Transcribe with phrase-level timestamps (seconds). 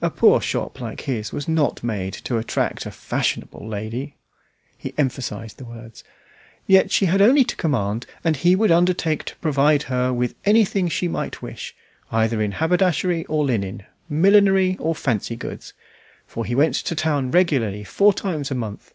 [0.00, 4.14] A poor shop like his was not made to attract a "fashionable lady";
[4.78, 6.04] he emphasized the words;
[6.68, 10.86] yet she had only to command, and he would undertake to provide her with anything
[10.88, 11.74] she might wish,
[12.12, 15.72] either in haberdashery or linen, millinery or fancy goods,
[16.28, 18.94] for he went to town regularly four times a month.